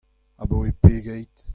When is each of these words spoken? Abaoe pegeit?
Abaoe 0.41 0.71
pegeit? 0.81 1.35